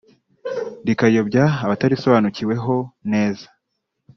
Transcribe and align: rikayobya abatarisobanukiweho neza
rikayobya 0.85 1.43
abatarisobanukiweho 1.65 2.75
neza 3.11 3.45